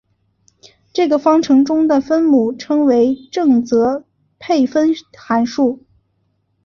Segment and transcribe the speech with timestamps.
[0.93, 4.03] 这个方程中的分母称为正则
[4.39, 5.83] 配分函数。